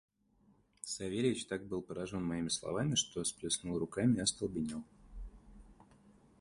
Савельич 0.81 1.45
так 1.45 1.67
был 1.67 1.83
поражен 1.83 2.23
моими 2.23 2.47
словами, 2.47 2.95
что 2.95 3.23
сплеснул 3.23 3.77
руками 3.77 4.17
и 4.17 4.21
остолбенел. 4.21 4.83